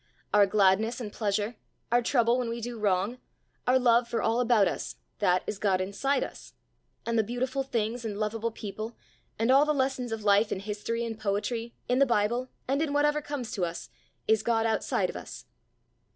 [0.33, 1.57] Our gladness and pleasure,
[1.91, 3.19] our trouble when we do wrong,
[3.67, 6.55] our love for all about us, that is God inside us;
[7.05, 8.97] and the beautiful things and lovable people,
[9.37, 12.93] and all the lessons of life in history and poetry, in the Bible, and in
[12.93, 13.91] whatever comes to us,
[14.27, 15.45] is God outside of us.